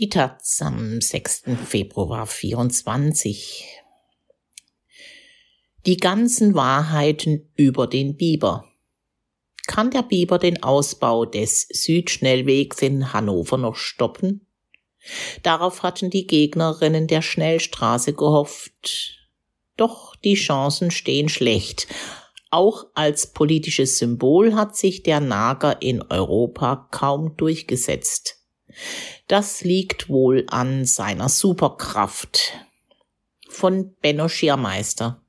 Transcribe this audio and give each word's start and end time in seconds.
Die 0.00 0.08
Taz 0.08 0.62
am 0.62 1.02
6. 1.02 1.42
Februar 1.66 2.26
24. 2.26 3.66
Die 5.84 5.98
ganzen 5.98 6.54
Wahrheiten 6.54 7.50
über 7.54 7.86
den 7.86 8.16
Biber. 8.16 8.64
Kann 9.66 9.90
der 9.90 10.02
Biber 10.02 10.38
den 10.38 10.62
Ausbau 10.62 11.26
des 11.26 11.68
Südschnellwegs 11.68 12.80
in 12.80 13.12
Hannover 13.12 13.58
noch 13.58 13.76
stoppen? 13.76 14.46
Darauf 15.42 15.82
hatten 15.82 16.08
die 16.08 16.26
Gegnerinnen 16.26 17.06
der 17.06 17.20
Schnellstraße 17.20 18.14
gehofft. 18.14 19.18
Doch 19.76 20.16
die 20.16 20.32
Chancen 20.32 20.90
stehen 20.90 21.28
schlecht. 21.28 21.88
Auch 22.50 22.86
als 22.94 23.34
politisches 23.34 23.98
Symbol 23.98 24.54
hat 24.54 24.78
sich 24.78 25.02
der 25.02 25.20
Nager 25.20 25.82
in 25.82 26.00
Europa 26.00 26.88
kaum 26.90 27.36
durchgesetzt. 27.36 28.38
Das 29.30 29.62
liegt 29.62 30.08
wohl 30.08 30.44
an 30.48 30.84
seiner 30.84 31.28
Superkraft. 31.28 32.52
Von 33.48 33.94
Benno 34.02 34.28
Schiermeister. 34.28 35.22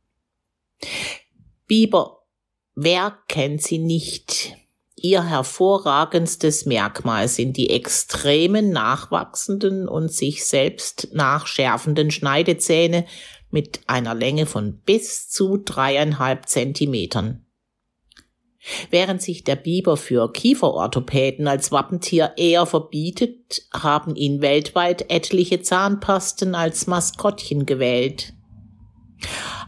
Biber, 1.68 2.24
wer 2.74 3.20
kennt 3.28 3.62
sie 3.62 3.78
nicht? 3.78 4.58
Ihr 4.96 5.24
hervorragendstes 5.24 6.66
Merkmal 6.66 7.28
sind 7.28 7.58
die 7.58 7.70
extremen 7.70 8.72
nachwachsenden 8.72 9.88
und 9.88 10.12
sich 10.12 10.46
selbst 10.46 11.10
nachschärfenden 11.14 12.10
Schneidezähne 12.10 13.06
mit 13.52 13.82
einer 13.86 14.16
Länge 14.16 14.48
von 14.48 14.80
bis 14.80 15.30
zu 15.30 15.58
dreieinhalb 15.58 16.50
Zentimetern. 16.50 17.46
Während 18.92 19.22
sich 19.22 19.44
der 19.44 19.56
Biber 19.56 19.98
für 19.98 20.32
Kieferorthopäden 20.32 21.48
als 21.48 21.72
Wappentier 21.72 22.34
eher 22.38 22.66
verbietet, 22.66 23.64
haben 23.74 24.16
ihn 24.16 24.42
weltweit 24.42 25.10
etliche 25.10 25.62
Zahnpasten 25.62 26.54
als 26.54 26.86
Maskottchen 26.86 27.66
gewählt. 27.66 28.34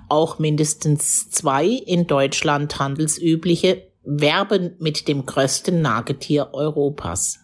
Auch 0.09 0.37
mindestens 0.37 1.29
zwei 1.31 1.65
in 1.65 2.05
Deutschland 2.05 2.79
handelsübliche 2.79 3.91
werben 4.03 4.75
mit 4.79 5.07
dem 5.07 5.25
größten 5.25 5.81
Nagetier 5.81 6.49
Europas. 6.53 7.39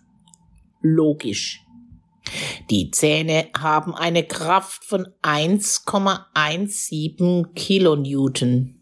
Logisch. 0.81 1.66
Die 2.70 2.92
Zähne 2.92 3.47
haben 3.58 3.95
eine 3.95 4.23
Kraft 4.23 4.86
von 4.86 5.08
1,17 5.23 7.53
Kilonewton 7.53 8.78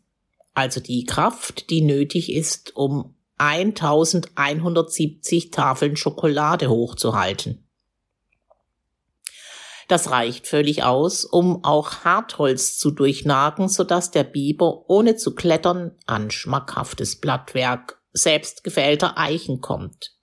also 0.57 0.79
die 0.79 1.05
Kraft, 1.05 1.69
die 1.69 1.81
nötig 1.81 2.33
ist, 2.33 2.75
um 2.75 3.13
1170 3.37 5.51
Tafeln 5.51 5.95
Schokolade 5.95 6.71
hochzuhalten. 6.71 7.69
Das 9.87 10.09
reicht 10.09 10.47
völlig 10.47 10.81
aus, 10.81 11.25
um 11.25 11.63
auch 11.63 12.03
Hartholz 12.03 12.79
zu 12.79 12.89
durchnagen, 12.89 13.69
sodass 13.69 14.09
der 14.09 14.23
Biber 14.23 14.89
ohne 14.89 15.15
zu 15.15 15.35
klettern 15.35 15.91
an 16.07 16.31
schmackhaftes 16.31 17.21
Blattwerk 17.21 18.01
selbstgefällter 18.13 19.15
Eichen 19.15 19.61
kommt. 19.61 20.15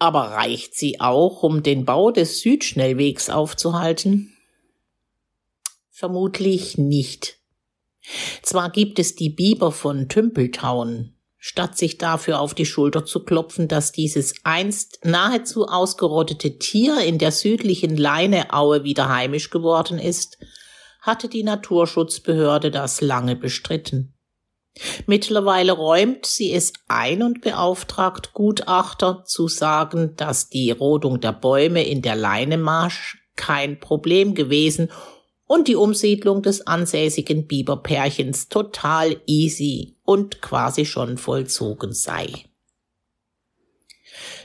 Aber 0.00 0.32
reicht 0.32 0.74
sie 0.74 1.00
auch, 1.00 1.44
um 1.44 1.62
den 1.62 1.84
Bau 1.84 2.10
des 2.10 2.40
Südschnellwegs 2.40 3.30
aufzuhalten? 3.30 4.36
Vermutlich 5.90 6.76
nicht. 6.76 7.38
Zwar 8.42 8.70
gibt 8.70 8.98
es 8.98 9.14
die 9.14 9.30
Biber 9.30 9.72
von 9.72 10.08
Tümpeltauen, 10.08 11.16
statt 11.38 11.76
sich 11.76 11.98
dafür 11.98 12.40
auf 12.40 12.54
die 12.54 12.66
Schulter 12.66 13.04
zu 13.04 13.24
klopfen, 13.24 13.68
dass 13.68 13.92
dieses 13.92 14.34
einst 14.44 15.00
nahezu 15.04 15.66
ausgerottete 15.66 16.58
Tier 16.58 17.00
in 17.00 17.18
der 17.18 17.32
südlichen 17.32 17.96
Leineaue 17.96 18.84
wieder 18.84 19.08
heimisch 19.08 19.50
geworden 19.50 19.98
ist, 19.98 20.38
hatte 21.00 21.28
die 21.28 21.42
Naturschutzbehörde 21.42 22.70
das 22.70 23.00
lange 23.00 23.36
bestritten. 23.36 24.14
Mittlerweile 25.06 25.72
räumt 25.72 26.26
sie 26.26 26.52
es 26.52 26.72
ein 26.88 27.22
und 27.22 27.42
beauftragt 27.42 28.32
Gutachter 28.32 29.24
zu 29.24 29.46
sagen, 29.46 30.16
dass 30.16 30.48
die 30.48 30.70
Rodung 30.72 31.20
der 31.20 31.32
Bäume 31.32 31.84
in 31.84 32.02
der 32.02 32.16
Leinemarsch 32.16 33.18
kein 33.36 33.78
Problem 33.78 34.34
gewesen 34.34 34.90
und 35.46 35.68
die 35.68 35.76
Umsiedlung 35.76 36.42
des 36.42 36.66
ansässigen 36.66 37.46
Biberpärchens 37.46 38.48
total 38.48 39.20
easy 39.26 39.96
und 40.04 40.40
quasi 40.40 40.86
schon 40.86 41.18
vollzogen 41.18 41.92
sei. 41.92 42.28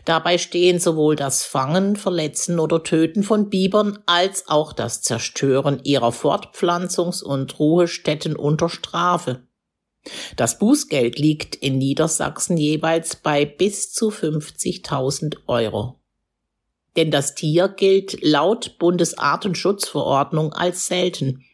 Dabei 0.06 0.38
stehen 0.38 0.80
sowohl 0.80 1.16
das 1.16 1.46
Fangen, 1.46 1.96
Verletzen 1.96 2.60
oder 2.60 2.84
Töten 2.84 3.24
von 3.24 3.50
Bibern 3.50 4.00
als 4.06 4.48
auch 4.48 4.74
das 4.74 5.02
Zerstören 5.02 5.82
ihrer 5.84 6.12
Fortpflanzungs- 6.12 7.24
und 7.24 7.60
Ruhestätten 7.60 8.36
unter 8.36 8.70
Strafe. 8.70 9.44
Das 10.36 10.58
Bußgeld 10.58 11.20
liegt 11.20 11.56
in 11.56 11.78
Niedersachsen 11.78 12.58
jeweils 12.58 13.18
bei 13.18 13.46
bis 13.46 13.92
zu 13.92 14.10
50.000 14.10 15.38
Euro 15.48 16.00
denn 17.00 17.12
das 17.12 17.34
Tier 17.34 17.70
gilt 17.70 18.22
laut 18.22 18.78
Bundesartenschutzverordnung 18.78 20.52
als 20.52 20.88
selten. 20.88 21.46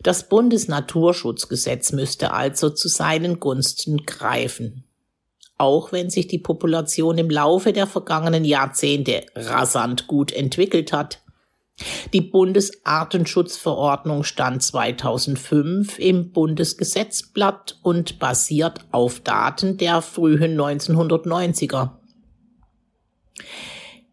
Das 0.00 0.30
Bundesnaturschutzgesetz 0.30 1.92
müsste 1.92 2.32
also 2.32 2.70
zu 2.70 2.88
seinen 2.88 3.40
Gunsten 3.40 4.06
greifen. 4.06 4.84
Auch 5.58 5.92
wenn 5.92 6.08
sich 6.08 6.28
die 6.28 6.38
Population 6.38 7.18
im 7.18 7.28
Laufe 7.28 7.74
der 7.74 7.86
vergangenen 7.86 8.46
Jahrzehnte 8.46 9.26
rasant 9.34 10.06
gut 10.06 10.32
entwickelt 10.32 10.94
hat. 10.94 11.20
Die 12.14 12.22
Bundesartenschutzverordnung 12.22 14.24
stand 14.24 14.62
2005 14.62 15.98
im 15.98 16.32
Bundesgesetzblatt 16.32 17.78
und 17.82 18.18
basiert 18.18 18.80
auf 18.92 19.20
Daten 19.20 19.76
der 19.76 20.00
frühen 20.00 20.58
1990er. 20.58 21.98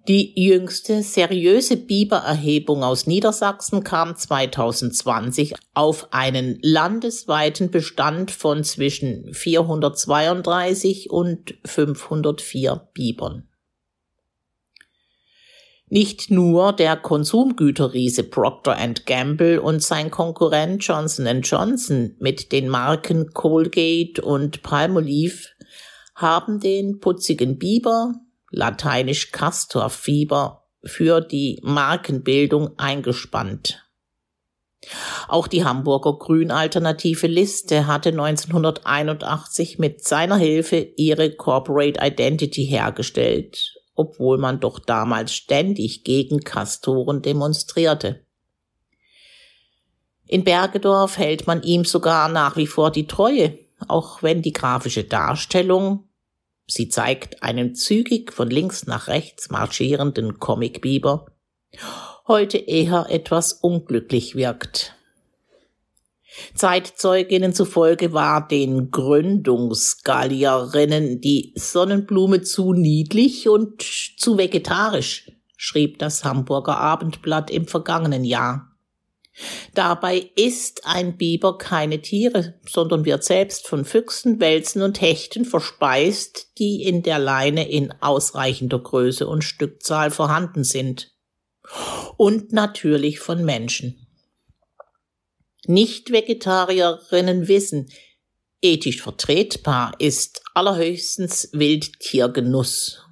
Die 0.08 0.40
jüngste 0.40 1.02
seriöse 1.02 1.78
Bibererhebung 1.78 2.84
aus 2.84 3.08
Niedersachsen 3.08 3.84
kam 3.84 4.16
2020 4.16 5.56
auf 5.74 6.14
einen 6.14 6.60
landesweiten 6.62 7.72
Bestand 7.72 8.30
von 8.30 8.64
zwischen 8.64 9.34
432 9.34 11.10
und 11.10 11.56
504 11.66 12.88
Bibern. 12.94 13.48
Nicht 15.88 16.30
nur 16.30 16.74
der 16.74 16.98
Konsumgüterriese 16.98 18.24
Procter 18.24 18.78
Gamble 19.08 19.60
und 19.60 19.82
sein 19.82 20.12
Konkurrent 20.12 20.84
Johnson 20.84 21.42
Johnson 21.42 22.16
mit 22.20 22.52
den 22.52 22.70
Marken 22.70 23.34
Colgate 23.34 24.22
und 24.22 24.62
Palmolive 24.62 25.48
haben 26.14 26.60
den 26.60 27.00
putzigen 27.00 27.58
Biber, 27.58 28.14
lateinisch 28.56 29.32
Castorfieber, 29.32 30.64
für 30.84 31.20
die 31.20 31.60
Markenbildung 31.64 32.78
eingespannt. 32.78 33.82
Auch 35.28 35.48
die 35.48 35.66
Hamburger 35.66 36.14
Grünalternative 36.20 37.26
Liste 37.26 37.88
hatte 37.88 38.10
1981 38.10 39.80
mit 39.80 40.04
seiner 40.04 40.38
Hilfe 40.38 40.78
ihre 40.96 41.32
Corporate 41.32 42.00
Identity 42.00 42.68
hergestellt, 42.68 43.74
obwohl 43.96 44.38
man 44.38 44.60
doch 44.60 44.78
damals 44.78 45.34
ständig 45.34 46.04
gegen 46.04 46.42
Kastoren 46.42 47.24
demonstrierte. 47.24 48.24
In 50.28 50.44
Bergedorf 50.44 51.18
hält 51.18 51.48
man 51.48 51.64
ihm 51.64 51.84
sogar 51.84 52.30
nach 52.30 52.58
wie 52.58 52.68
vor 52.68 52.92
die 52.92 53.08
Treue, 53.08 53.58
auch 53.88 54.22
wenn 54.22 54.44
die 54.44 54.54
grafische 54.54 55.04
Darstellung 55.04 56.08
Sie 56.68 56.90
zeigt 56.90 57.44
einen 57.44 57.76
zügig 57.76 58.34
von 58.34 58.50
links 58.50 58.88
nach 58.88 59.08
rechts 59.08 59.50
marschierenden 59.50 60.40
Comicbiber, 60.40 61.28
heute 62.28 62.58
eher 62.58 63.08
etwas 63.10 63.54
unglücklich 63.54 64.36
wirkt. 64.36 64.96
Zeitzeuginnen 66.54 67.54
zufolge 67.54 68.12
war 68.14 68.46
den 68.48 68.92
Gründungsgallierinnen 68.92 71.22
die 71.22 71.54
Sonnenblume 71.56 72.42
zu 72.42 72.74
niedlich 72.74 73.48
und 73.48 73.82
zu 73.82 74.38
vegetarisch, 74.38 75.32
schrieb 75.56 75.98
das 76.00 76.26
Hamburger 76.26 76.78
Abendblatt 76.78 77.50
im 77.52 77.68
vergangenen 77.68 78.26
Jahr. 78.26 78.75
Dabei 79.74 80.32
isst 80.36 80.86
ein 80.86 81.18
Biber 81.18 81.58
keine 81.58 82.02
Tiere, 82.02 82.60
sondern 82.70 83.04
wird 83.04 83.24
selbst 83.24 83.68
von 83.68 83.84
Füchsen, 83.84 84.40
Wälzen 84.40 84.82
und 84.82 85.02
Hechten 85.02 85.44
verspeist, 85.44 86.58
die 86.58 86.84
in 86.84 87.04
der 87.04 87.20
Leine 87.20 87.70
in 87.70 87.94
ausreichender 88.02 88.80
Größe 88.80 89.28
und 89.28 89.44
Stückzahl 89.44 90.12
vorhanden 90.12 90.64
sind. 90.64 91.12
Und 92.16 92.54
natürlich 92.54 93.20
von 93.20 93.44
Menschen. 93.44 94.08
Nicht-Vegetarierinnen 95.68 97.48
wissen, 97.48 97.90
ethisch 98.62 99.02
vertretbar 99.02 99.94
ist 100.00 100.44
allerhöchstens 100.54 101.50
Wildtiergenuss 101.52 103.06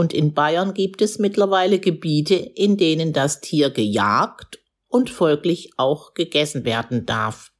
und 0.00 0.14
in 0.14 0.32
Bayern 0.32 0.72
gibt 0.72 1.02
es 1.02 1.18
mittlerweile 1.18 1.78
Gebiete, 1.78 2.34
in 2.34 2.78
denen 2.78 3.12
das 3.12 3.42
Tier 3.42 3.68
gejagt 3.68 4.59
und 4.90 5.08
folglich 5.08 5.70
auch 5.78 6.12
gegessen 6.12 6.64
werden 6.66 7.06
darf. 7.06 7.52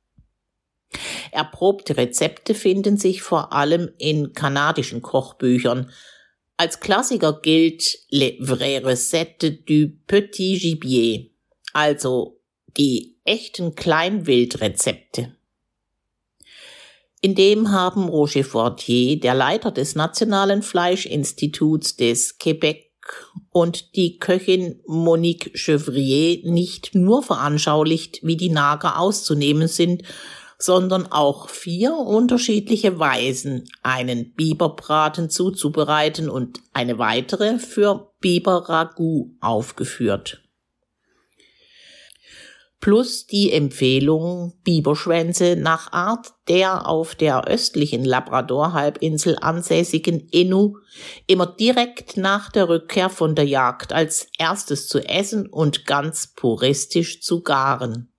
Erprobte 1.30 1.96
Rezepte 1.96 2.54
finden 2.54 2.98
sich 2.98 3.22
vor 3.22 3.52
allem 3.52 3.90
in 3.98 4.32
kanadischen 4.32 5.00
Kochbüchern. 5.00 5.90
Als 6.56 6.80
Klassiker 6.80 7.40
gilt 7.40 7.98
Le 8.10 8.36
Vraie 8.40 8.84
Recette 8.84 9.52
du 9.52 9.88
Petit 10.06 10.60
Gibier, 10.60 11.30
also 11.72 12.40
die 12.76 13.16
echten 13.24 13.76
Kleinwildrezepte. 13.76 15.36
In 17.22 17.34
dem 17.34 17.70
haben 17.70 18.08
Roger 18.08 18.44
Fortier, 18.44 19.20
der 19.20 19.34
Leiter 19.34 19.70
des 19.70 19.94
Nationalen 19.94 20.62
Fleischinstituts 20.62 21.96
des 21.96 22.38
Quebec 22.38 22.89
und 23.50 23.96
die 23.96 24.18
Köchin 24.18 24.80
Monique 24.86 25.52
Chevrier 25.54 26.40
nicht 26.44 26.94
nur 26.94 27.22
veranschaulicht, 27.22 28.20
wie 28.22 28.36
die 28.36 28.50
Nager 28.50 28.98
auszunehmen 28.98 29.68
sind, 29.68 30.02
sondern 30.58 31.10
auch 31.10 31.48
vier 31.48 31.94
unterschiedliche 31.94 32.98
Weisen, 32.98 33.64
einen 33.82 34.32
Biberbraten 34.34 35.30
zuzubereiten 35.30 36.28
und 36.28 36.60
eine 36.72 36.98
weitere 36.98 37.58
für 37.58 38.12
Biberragout 38.20 39.30
aufgeführt. 39.40 40.42
Plus 42.80 43.26
die 43.26 43.52
Empfehlung, 43.52 44.54
Biberschwänze 44.64 45.54
nach 45.54 45.92
Art 45.92 46.32
der 46.48 46.88
auf 46.88 47.14
der 47.14 47.46
östlichen 47.46 48.06
Labrador-Halbinsel 48.06 49.36
ansässigen 49.38 50.28
Innu 50.30 50.78
immer 51.26 51.46
direkt 51.46 52.16
nach 52.16 52.50
der 52.50 52.70
Rückkehr 52.70 53.10
von 53.10 53.34
der 53.34 53.44
Jagd 53.44 53.92
als 53.92 54.28
erstes 54.38 54.88
zu 54.88 55.00
essen 55.00 55.46
und 55.46 55.84
ganz 55.84 56.28
puristisch 56.28 57.20
zu 57.20 57.42
garen. 57.42 58.10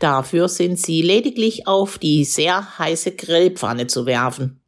Dafür 0.00 0.48
sind 0.48 0.80
sie 0.80 1.00
lediglich 1.00 1.68
auf 1.68 1.98
die 1.98 2.24
sehr 2.24 2.78
heiße 2.78 3.12
Grillpfanne 3.12 3.86
zu 3.86 4.04
werfen. 4.04 4.64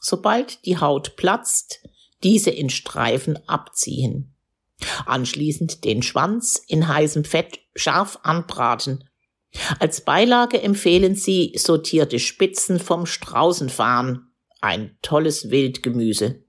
Sobald 0.00 0.66
die 0.66 0.78
Haut 0.78 1.14
platzt, 1.14 1.80
diese 2.24 2.50
in 2.50 2.70
Streifen 2.70 3.38
abziehen. 3.48 4.34
Anschließend 5.06 5.84
den 5.84 6.02
Schwanz 6.02 6.60
in 6.66 6.88
heißem 6.88 7.24
Fett 7.24 7.60
scharf 7.74 8.18
anbraten. 8.22 9.08
Als 9.78 10.02
Beilage 10.02 10.62
empfehlen 10.62 11.14
sie 11.14 11.52
sortierte 11.56 12.18
Spitzen 12.18 12.78
vom 12.78 13.06
Straußenfarn, 13.06 14.28
ein 14.60 14.96
tolles 15.02 15.50
Wildgemüse. 15.50 16.42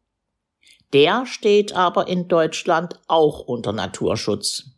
Der 0.93 1.25
steht 1.25 1.73
aber 1.73 2.07
in 2.07 2.27
Deutschland 2.27 2.99
auch 3.07 3.39
unter 3.39 3.73
Naturschutz. 3.73 4.69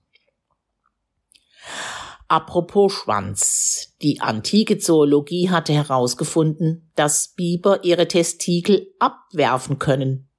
Apropos 2.28 2.94
Schwanz. 2.94 3.96
Die 4.02 4.20
antike 4.22 4.80
Zoologie 4.80 5.50
hatte 5.52 5.74
herausgefunden, 5.74 6.92
dass 6.96 7.34
Biber 7.36 7.84
ihre 7.84 8.08
Testikel 8.08 8.88
abwerfen 9.00 9.78
können. 9.78 10.30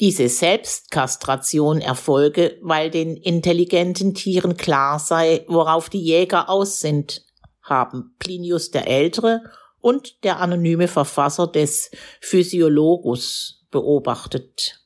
Diese 0.00 0.30
Selbstkastration 0.30 1.82
erfolge, 1.82 2.58
weil 2.62 2.90
den 2.90 3.18
intelligenten 3.18 4.14
Tieren 4.14 4.56
klar 4.56 4.98
sei, 4.98 5.44
worauf 5.46 5.90
die 5.90 6.00
Jäger 6.00 6.48
aus 6.48 6.80
sind, 6.80 7.22
haben 7.62 8.14
Plinius 8.18 8.70
der 8.70 8.88
Ältere 8.88 9.42
und 9.78 10.24
der 10.24 10.40
anonyme 10.40 10.88
Verfasser 10.88 11.46
des 11.46 11.90
Physiologus 12.22 13.66
beobachtet. 13.70 14.80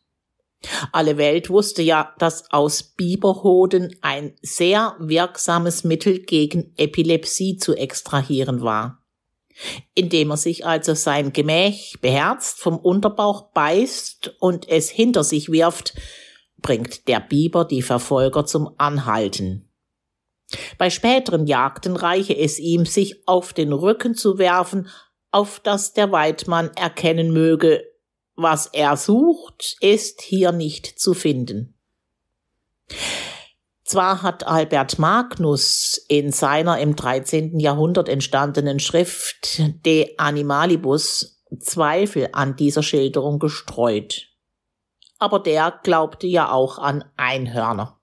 Alle 0.91 1.17
Welt 1.17 1.49
wusste 1.49 1.83
ja, 1.83 2.13
dass 2.19 2.51
aus 2.51 2.83
Biberhoden 2.83 3.97
ein 4.01 4.35
sehr 4.43 4.97
wirksames 4.99 5.85
Mittel 5.85 6.21
gegen 6.21 6.73
Epilepsie 6.77 7.57
zu 7.57 7.75
extrahieren 7.75 8.63
war. 8.63 9.04
Indem 9.95 10.31
er 10.31 10.37
sich 10.37 10.67
also 10.67 10.95
sein 10.95 11.33
Gemäch 11.33 11.99
beherzt 12.01 12.61
vom 12.61 12.79
Unterbauch 12.79 13.53
beißt 13.53 14.37
und 14.41 14.69
es 14.69 14.91
hinter 14.91 15.25
sich 15.25 15.51
wirft, 15.51 15.95
bringt 16.61 17.09
der 17.09 17.21
Biber 17.21 17.65
die 17.65 17.83
Verfolger 17.83 18.47
zum 18.47 18.75
Anhalten. 18.79 19.71
Bei 20.79 20.91
späteren 20.91 21.47
Jagden 21.47 21.97
reiche 21.97 22.37
es 22.37 22.59
ihm, 22.59 22.87
sich 22.87 23.27
auf 23.27 23.53
den 23.53 23.73
Rücken 23.73 24.15
zu 24.15 24.39
werfen, 24.39 24.89
auf 25.31 25.61
dass 25.61 25.93
der 25.93 26.13
Weidmann 26.13 26.71
erkennen 26.77 27.33
möge, 27.33 27.85
was 28.37 28.67
er 28.67 28.97
sucht, 28.97 29.77
ist 29.81 30.23
hier 30.23 30.53
nicht 30.53 30.87
zu 30.87 31.15
finden. 31.15 31.75
Zwar 33.85 34.23
hat 34.23 34.47
Albert 34.47 34.99
Magnus 34.99 36.03
in 36.09 36.33
seiner 36.33 36.79
im 36.79 36.97
13. 36.97 37.61
Jahrhundert 37.61 38.09
entstandenen 38.09 38.81
Schrift 38.81 39.61
De 39.85 40.15
Animalibus 40.17 41.43
Zweifel 41.61 42.31
an 42.33 42.57
dieser 42.57 42.83
Schilderung 42.83 43.39
gestreut. 43.39 44.29
Aber 45.19 45.39
der 45.39 45.81
glaubte 45.83 46.27
ja 46.27 46.51
auch 46.51 46.79
an 46.79 47.05
Einhörner. 47.17 48.01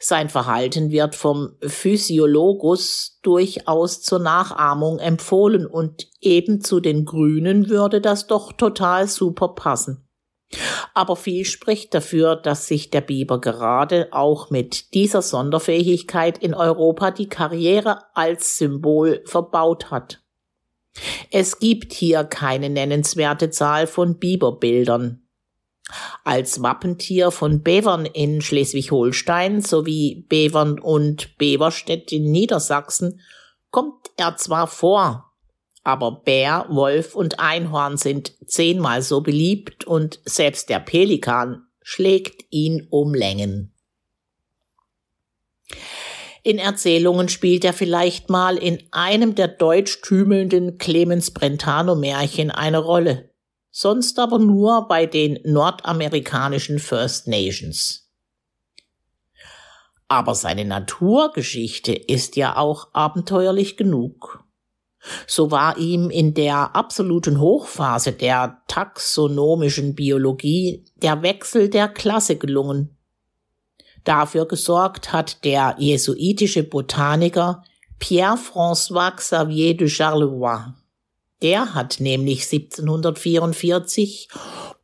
Sein 0.00 0.30
Verhalten 0.30 0.90
wird 0.90 1.14
vom 1.14 1.56
Physiologus 1.60 3.18
durchaus 3.22 4.00
zur 4.00 4.18
Nachahmung 4.18 4.98
empfohlen 4.98 5.66
und 5.66 6.08
eben 6.20 6.62
zu 6.62 6.80
den 6.80 7.04
Grünen 7.04 7.68
würde 7.68 8.00
das 8.00 8.26
doch 8.26 8.52
total 8.52 9.06
super 9.06 9.48
passen. 9.48 10.09
Aber 10.94 11.16
viel 11.16 11.44
spricht 11.44 11.94
dafür, 11.94 12.34
dass 12.34 12.66
sich 12.66 12.90
der 12.90 13.02
Biber 13.02 13.40
gerade 13.40 14.08
auch 14.10 14.50
mit 14.50 14.94
dieser 14.94 15.22
Sonderfähigkeit 15.22 16.38
in 16.38 16.54
Europa 16.54 17.12
die 17.12 17.28
Karriere 17.28 18.02
als 18.14 18.58
Symbol 18.58 19.22
verbaut 19.26 19.90
hat. 19.90 20.20
Es 21.30 21.60
gibt 21.60 21.92
hier 21.92 22.24
keine 22.24 22.68
nennenswerte 22.68 23.50
Zahl 23.50 23.86
von 23.86 24.18
Biberbildern. 24.18 25.22
Als 26.24 26.62
Wappentier 26.62 27.30
von 27.30 27.62
Bevern 27.62 28.06
in 28.06 28.40
Schleswig-Holstein 28.40 29.60
sowie 29.60 30.26
Bevern 30.28 30.78
und 30.78 31.36
Beverstedt 31.38 32.12
in 32.12 32.30
Niedersachsen 32.30 33.20
kommt 33.70 34.10
er 34.16 34.36
zwar 34.36 34.66
vor, 34.66 35.29
aber 35.82 36.22
Bär, 36.24 36.66
Wolf 36.68 37.14
und 37.14 37.40
Einhorn 37.40 37.96
sind 37.96 38.32
zehnmal 38.46 39.02
so 39.02 39.20
beliebt 39.20 39.84
und 39.84 40.20
selbst 40.24 40.68
der 40.68 40.80
Pelikan 40.80 41.66
schlägt 41.82 42.44
ihn 42.50 42.86
um 42.90 43.14
Längen. 43.14 43.72
In 46.42 46.58
Erzählungen 46.58 47.28
spielt 47.28 47.64
er 47.64 47.72
vielleicht 47.72 48.30
mal 48.30 48.56
in 48.56 48.82
einem 48.92 49.34
der 49.34 49.48
deutschtümelnden 49.48 50.78
Clemens 50.78 51.32
Brentano 51.32 51.94
Märchen 51.94 52.50
eine 52.50 52.78
Rolle 52.78 53.30
sonst 53.70 54.18
aber 54.18 54.38
nur 54.38 54.88
bei 54.88 55.06
den 55.06 55.38
nordamerikanischen 55.44 56.78
First 56.78 57.28
Nations. 57.28 58.08
Aber 60.08 60.34
seine 60.34 60.64
Naturgeschichte 60.64 61.92
ist 61.92 62.36
ja 62.36 62.56
auch 62.56 62.88
abenteuerlich 62.92 63.76
genug. 63.76 64.44
So 65.26 65.50
war 65.50 65.78
ihm 65.78 66.10
in 66.10 66.34
der 66.34 66.76
absoluten 66.76 67.40
Hochphase 67.40 68.12
der 68.12 68.62
taxonomischen 68.68 69.94
Biologie 69.94 70.84
der 70.96 71.22
Wechsel 71.22 71.68
der 71.68 71.88
Klasse 71.88 72.36
gelungen. 72.36 72.96
Dafür 74.04 74.46
gesorgt 74.46 75.12
hat 75.12 75.44
der 75.44 75.76
jesuitische 75.78 76.62
Botaniker 76.64 77.64
Pierre-François 77.98 79.14
Xavier 79.16 79.76
de 79.76 79.88
Charlevoix. 79.88 80.74
Der 81.42 81.74
hat 81.74 82.00
nämlich 82.00 82.50
1744 82.50 84.28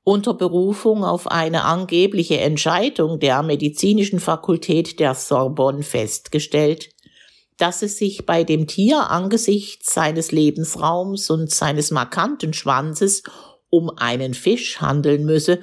unter 0.05 0.35
Berufung 0.35 1.05
auf 1.05 1.27
eine 1.27 1.65
angebliche 1.65 2.39
Entscheidung 2.39 3.19
der 3.19 3.43
medizinischen 3.43 4.21
Fakultät 4.21 5.01
der 5.01 5.15
Sorbonne 5.15 5.83
festgestellt, 5.83 6.91
dass 7.59 7.83
es 7.83 7.99
sich 7.99 8.27
bei 8.27 8.45
dem 8.45 8.67
Tier 8.67 9.11
angesichts 9.11 9.95
seines 9.95 10.33
Lebensraums 10.33 11.31
und 11.31 11.51
seines 11.51 11.91
markanten 11.91 12.53
Schwanzes 12.53 13.23
um 13.71 13.91
einen 13.91 14.35
Fisch 14.35 14.81
handeln 14.81 15.25
müsse 15.25 15.61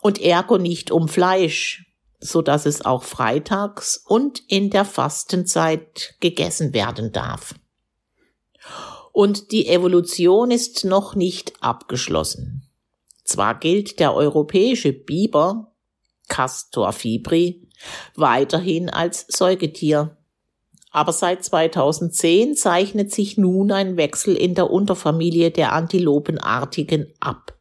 und 0.00 0.20
ergo 0.20 0.58
nicht 0.58 0.90
um 0.90 1.08
Fleisch, 1.08 1.86
so 2.20 2.42
dass 2.42 2.66
es 2.66 2.84
auch 2.84 3.02
freitags 3.02 4.02
und 4.06 4.42
in 4.48 4.70
der 4.70 4.84
Fastenzeit 4.84 6.14
gegessen 6.20 6.74
werden 6.74 7.12
darf 7.12 7.54
und 9.14 9.52
die 9.52 9.68
Evolution 9.68 10.50
ist 10.50 10.84
noch 10.84 11.14
nicht 11.14 11.52
abgeschlossen. 11.62 12.68
Zwar 13.22 13.60
gilt 13.60 14.00
der 14.00 14.12
europäische 14.12 14.92
Biber, 14.92 15.72
Castor 16.28 16.92
fibri, 16.92 17.68
weiterhin 18.16 18.90
als 18.90 19.24
Säugetier, 19.28 20.16
aber 20.94 21.12
seit 21.12 21.42
2010 21.42 22.54
zeichnet 22.54 23.12
sich 23.12 23.36
nun 23.36 23.72
ein 23.72 23.96
Wechsel 23.96 24.36
in 24.36 24.54
der 24.54 24.70
Unterfamilie 24.70 25.50
der 25.50 25.72
Antilopenartigen 25.72 27.12
ab. 27.18 27.58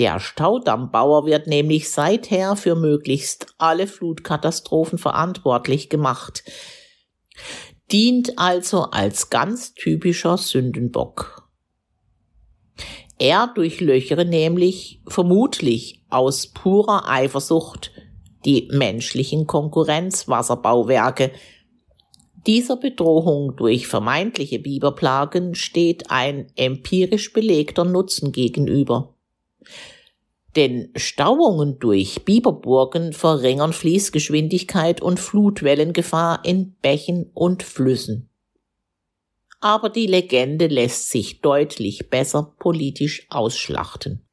Der 0.00 0.18
Staudammbauer 0.18 1.24
wird 1.24 1.46
nämlich 1.46 1.88
seither 1.88 2.56
für 2.56 2.74
möglichst 2.74 3.54
alle 3.58 3.86
Flutkatastrophen 3.86 4.98
verantwortlich 4.98 5.88
gemacht, 5.88 6.42
dient 7.92 8.36
also 8.40 8.90
als 8.90 9.30
ganz 9.30 9.74
typischer 9.74 10.36
Sündenbock. 10.36 11.48
Er 13.20 13.52
durchlöchere 13.54 14.24
nämlich 14.24 15.00
vermutlich 15.06 16.02
aus 16.10 16.48
purer 16.48 17.08
Eifersucht 17.08 17.92
die 18.44 18.68
menschlichen 18.72 19.46
Konkurrenzwasserbauwerke. 19.46 21.32
Dieser 22.46 22.76
Bedrohung 22.76 23.56
durch 23.56 23.88
vermeintliche 23.88 24.60
Biberplagen 24.60 25.56
steht 25.56 26.10
ein 26.10 26.46
empirisch 26.54 27.32
belegter 27.32 27.84
Nutzen 27.84 28.30
gegenüber. 28.30 29.14
Denn 30.54 30.90
Stauungen 30.94 31.80
durch 31.80 32.24
Biberburgen 32.24 33.12
verringern 33.12 33.72
Fließgeschwindigkeit 33.72 35.02
und 35.02 35.18
Flutwellengefahr 35.18 36.44
in 36.44 36.76
Bächen 36.80 37.30
und 37.34 37.64
Flüssen. 37.64 38.30
Aber 39.60 39.88
die 39.88 40.06
Legende 40.06 40.68
lässt 40.68 41.10
sich 41.10 41.40
deutlich 41.40 42.10
besser 42.10 42.54
politisch 42.58 43.26
ausschlachten. 43.28 44.25